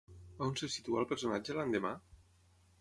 On 0.45 0.55
se 0.61 0.69
situa 0.77 1.03
el 1.03 1.07
personatge 1.13 1.59
l'endemà? 1.61 1.95